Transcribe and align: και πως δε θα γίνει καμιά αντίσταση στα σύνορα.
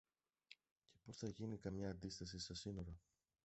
και 0.89 0.97
πως 1.05 1.17
δε 1.17 1.25
θα 1.27 1.33
γίνει 1.37 1.57
καμιά 1.57 1.89
αντίσταση 1.89 2.39
στα 2.39 2.53
σύνορα. 2.53 2.99